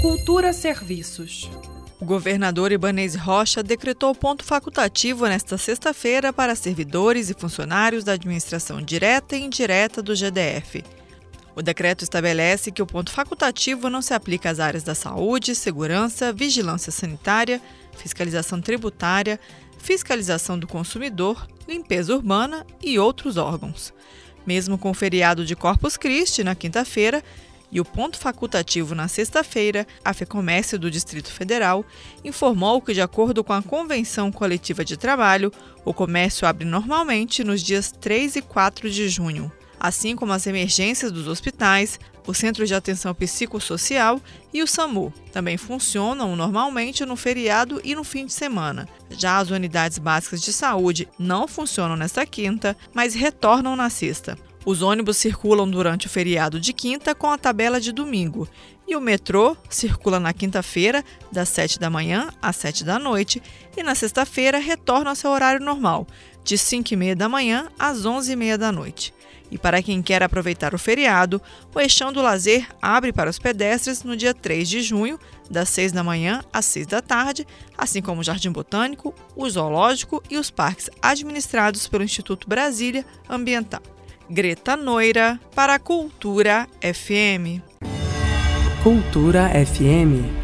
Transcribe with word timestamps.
Cultura 0.00 0.54
Serviços. 0.54 1.50
O 2.00 2.06
governador 2.06 2.72
Ibanez 2.72 3.14
Rocha 3.14 3.62
decretou 3.62 4.14
ponto 4.14 4.42
facultativo 4.42 5.26
nesta 5.26 5.58
sexta-feira 5.58 6.32
para 6.32 6.54
servidores 6.54 7.28
e 7.28 7.34
funcionários 7.34 8.02
da 8.02 8.12
administração 8.12 8.80
direta 8.80 9.36
e 9.36 9.42
indireta 9.42 10.02
do 10.02 10.14
GDF. 10.14 10.82
O 11.54 11.60
decreto 11.60 12.02
estabelece 12.02 12.72
que 12.72 12.80
o 12.80 12.86
ponto 12.86 13.10
facultativo 13.10 13.90
não 13.90 14.00
se 14.00 14.14
aplica 14.14 14.48
às 14.48 14.58
áreas 14.58 14.82
da 14.82 14.94
saúde, 14.94 15.54
segurança, 15.54 16.32
vigilância 16.32 16.90
sanitária, 16.90 17.60
fiscalização 17.94 18.58
tributária, 18.58 19.38
fiscalização 19.76 20.58
do 20.58 20.66
consumidor, 20.66 21.46
limpeza 21.68 22.14
urbana 22.14 22.66
e 22.82 22.98
outros 22.98 23.36
órgãos. 23.36 23.92
Mesmo 24.46 24.78
com 24.78 24.90
o 24.90 24.94
feriado 24.94 25.44
de 25.44 25.54
Corpus 25.54 25.98
Christi 25.98 26.42
na 26.42 26.54
quinta-feira, 26.54 27.22
e 27.72 27.80
o 27.80 27.84
ponto 27.84 28.18
facultativo 28.18 28.94
na 28.94 29.08
sexta-feira, 29.08 29.86
a 30.04 30.12
FEComércio 30.12 30.78
do 30.78 30.90
Distrito 30.90 31.30
Federal 31.30 31.84
informou 32.24 32.80
que, 32.80 32.92
de 32.92 33.00
acordo 33.00 33.44
com 33.44 33.52
a 33.52 33.62
Convenção 33.62 34.32
Coletiva 34.32 34.84
de 34.84 34.96
Trabalho, 34.96 35.52
o 35.84 35.94
comércio 35.94 36.46
abre 36.46 36.64
normalmente 36.64 37.44
nos 37.44 37.62
dias 37.62 37.92
3 37.92 38.36
e 38.36 38.42
4 38.42 38.90
de 38.90 39.08
junho, 39.08 39.50
assim 39.78 40.16
como 40.16 40.32
as 40.32 40.46
emergências 40.46 41.12
dos 41.12 41.26
hospitais, 41.26 41.98
o 42.26 42.34
Centro 42.34 42.66
de 42.66 42.74
Atenção 42.74 43.14
Psicossocial 43.14 44.20
e 44.52 44.62
o 44.62 44.66
SAMU. 44.66 45.12
Também 45.32 45.56
funcionam 45.56 46.36
normalmente 46.36 47.04
no 47.04 47.16
feriado 47.16 47.80
e 47.82 47.94
no 47.94 48.04
fim 48.04 48.26
de 48.26 48.32
semana. 48.32 48.88
Já 49.10 49.38
as 49.38 49.50
unidades 49.50 49.98
básicas 49.98 50.40
de 50.40 50.52
saúde 50.52 51.08
não 51.18 51.48
funcionam 51.48 51.96
nesta 51.96 52.24
quinta, 52.26 52.76
mas 52.94 53.14
retornam 53.14 53.74
na 53.74 53.90
sexta. 53.90 54.38
Os 54.64 54.82
ônibus 54.82 55.16
circulam 55.16 55.68
durante 55.68 56.06
o 56.06 56.10
feriado 56.10 56.60
de 56.60 56.72
quinta 56.72 57.14
com 57.14 57.30
a 57.30 57.38
tabela 57.38 57.80
de 57.80 57.92
domingo. 57.92 58.46
E 58.86 58.94
o 58.94 59.00
metrô 59.00 59.56
circula 59.70 60.20
na 60.20 60.32
quinta-feira, 60.32 61.02
das 61.32 61.48
7 61.48 61.78
da 61.78 61.88
manhã 61.88 62.28
às 62.42 62.56
7 62.56 62.84
da 62.84 62.98
noite, 62.98 63.42
e 63.76 63.82
na 63.82 63.94
sexta-feira 63.94 64.58
retorna 64.58 65.10
ao 65.10 65.16
seu 65.16 65.30
horário 65.30 65.64
normal, 65.64 66.06
de 66.44 66.58
5 66.58 66.92
e 66.92 66.96
meia 66.96 67.16
da 67.16 67.28
manhã 67.28 67.68
às 67.78 68.04
11 68.04 68.32
e 68.32 68.36
meia 68.36 68.58
da 68.58 68.70
noite. 68.70 69.14
E 69.50 69.56
para 69.56 69.82
quem 69.82 70.02
quer 70.02 70.22
aproveitar 70.22 70.74
o 70.74 70.78
feriado, 70.78 71.40
o 71.74 71.80
Eixão 71.80 72.12
do 72.12 72.22
Lazer 72.22 72.68
abre 72.80 73.12
para 73.12 73.30
os 73.30 73.38
pedestres 73.38 74.04
no 74.04 74.16
dia 74.16 74.34
3 74.34 74.68
de 74.68 74.82
junho, 74.82 75.18
das 75.50 75.68
6 75.70 75.90
da 75.92 76.04
manhã 76.04 76.44
às 76.52 76.66
6 76.66 76.86
da 76.86 77.00
tarde, 77.00 77.46
assim 77.76 78.00
como 78.02 78.20
o 78.20 78.24
Jardim 78.24 78.52
Botânico, 78.52 79.14
o 79.34 79.48
Zoológico 79.48 80.22
e 80.30 80.36
os 80.36 80.50
parques 80.50 80.90
administrados 81.02 81.88
pelo 81.88 82.04
Instituto 82.04 82.48
Brasília 82.48 83.04
Ambiental. 83.28 83.82
Greta 84.32 84.76
Noira 84.76 85.40
para 85.56 85.80
Cultura 85.80 86.68
FM. 86.80 87.60
Cultura 88.80 89.50
FM. 89.58 90.39